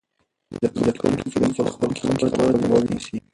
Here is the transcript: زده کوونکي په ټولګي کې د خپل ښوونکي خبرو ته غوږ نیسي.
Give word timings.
زده 0.73 0.91
کوونکي 0.99 1.27
په 1.31 1.31
ټولګي 1.31 1.31
کې 1.31 1.39
د 1.41 1.47
خپل 1.53 1.69
ښوونکي 1.75 2.01
خبرو 2.31 2.59
ته 2.59 2.65
غوږ 2.69 2.85
نیسي. 2.93 3.17